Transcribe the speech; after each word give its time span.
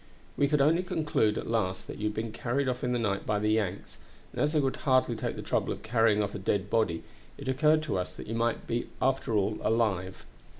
"We 0.35 0.47
could 0.47 0.61
only 0.61 0.81
conclude 0.81 1.37
at 1.37 1.45
last 1.45 1.85
that 1.85 1.99
you 1.99 2.05
had 2.05 2.15
been 2.15 2.31
carried 2.31 2.67
off 2.67 2.83
in 2.83 2.91
the 2.91 2.97
night 2.97 3.23
by 3.23 3.37
the 3.37 3.51
Yanks, 3.51 3.99
and 4.33 4.41
as 4.41 4.51
they 4.51 4.59
would 4.59 4.77
hardly 4.77 5.15
take 5.15 5.35
the 5.35 5.43
trouble 5.43 5.71
of 5.71 5.83
carrying 5.83 6.23
off 6.23 6.33
a 6.33 6.39
dead 6.39 6.71
body, 6.71 7.03
it 7.37 7.47
occurred 7.47 7.83
to 7.83 7.99
us 7.99 8.15
that 8.15 8.25
you 8.25 8.33
might 8.33 8.67
after 8.99 9.33
all 9.35 9.51
be 9.51 9.59
alive. 9.61 10.25